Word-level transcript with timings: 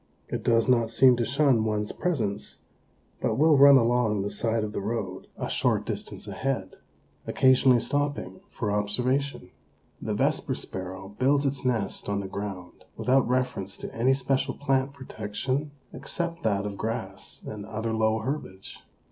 It 0.29 0.41
does 0.43 0.67
not 0.67 0.89
seem 0.89 1.15
to 1.17 1.25
shun 1.25 1.63
one's 1.63 1.91
presence, 1.91 2.57
but 3.21 3.35
will 3.37 3.55
run 3.55 3.77
along 3.77 4.23
the 4.23 4.31
side 4.31 4.63
of 4.63 4.71
the 4.73 4.81
road, 4.81 5.27
a 5.37 5.47
short 5.47 5.85
distance 5.85 6.27
ahead, 6.27 6.77
occasionally 7.27 7.79
stopping 7.79 8.39
for 8.49 8.71
observation. 8.71 9.51
The 10.01 10.15
Vesper 10.15 10.55
Sparrow 10.55 11.15
builds 11.19 11.45
its 11.45 11.63
nest 11.63 12.09
on 12.09 12.19
the 12.19 12.27
ground 12.27 12.83
without 12.97 13.27
reference 13.29 13.77
to 13.77 13.93
any 13.93 14.15
special 14.15 14.55
plant 14.55 14.91
protection 14.93 15.69
except 15.93 16.41
that 16.41 16.65
of 16.65 16.77
grass 16.79 17.43
and 17.45 17.63
other 17.67 17.93
low 17.93 18.17
herbage. 18.17 18.79